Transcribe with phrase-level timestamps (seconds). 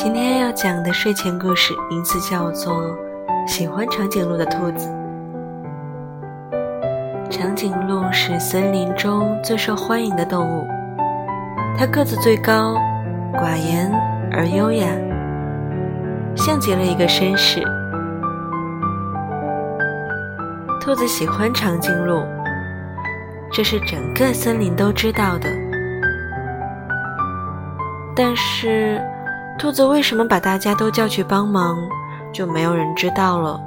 [0.00, 2.96] 今天要讲的睡前故事名字叫做
[3.48, 4.88] 《喜欢长颈鹿的兔子》。
[7.28, 10.64] 长颈鹿是森林中最受欢迎的动物，
[11.76, 12.76] 它个子最高，
[13.34, 13.90] 寡言
[14.30, 14.86] 而优雅，
[16.36, 17.60] 像极了一个绅士。
[20.80, 22.22] 兔子喜欢长颈鹿，
[23.50, 25.50] 这是整个森林都知道的。
[28.14, 29.02] 但是，
[29.58, 31.76] 兔子为什么把大家都叫去帮忙，
[32.32, 33.60] 就没有人知道了。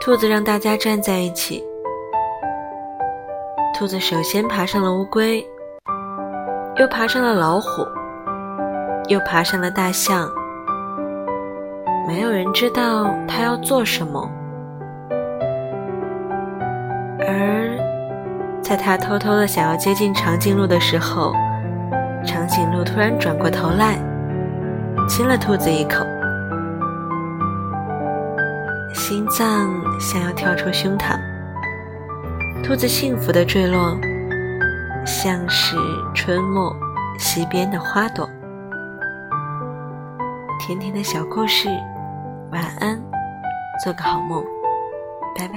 [0.00, 1.62] 兔子让大家站在一起。
[3.74, 5.46] 兔子首先爬上了乌龟，
[6.76, 7.86] 又爬上了老虎，
[9.08, 10.28] 又爬上了大象。
[12.08, 14.28] 没有人知道它要做什么。
[17.20, 17.78] 而
[18.62, 21.32] 在它偷偷的想要接近长颈鹿的时候，
[22.52, 23.96] 长颈鹿突然转过头来，
[25.08, 26.04] 亲了兔子一口。
[28.92, 31.18] 心脏想要跳出胸膛，
[32.62, 33.96] 兔子幸福的坠落，
[35.06, 35.78] 像是
[36.14, 36.76] 春末
[37.18, 38.28] 溪边的花朵。
[40.60, 41.70] 甜甜的小故事，
[42.50, 43.00] 晚安，
[43.82, 44.44] 做个好梦。
[45.34, 45.54] 拜拜